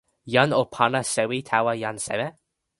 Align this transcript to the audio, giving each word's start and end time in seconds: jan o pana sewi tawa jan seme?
jan 0.35 0.55
o 0.59 0.61
pana 0.75 1.01
sewi 1.13 1.39
tawa 1.49 1.73
jan 1.83 1.97
seme? 2.05 2.27